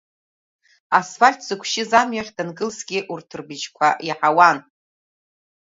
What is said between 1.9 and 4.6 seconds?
амҩахь данкылсгьы, урҭ рбжьқәа иаҳауан.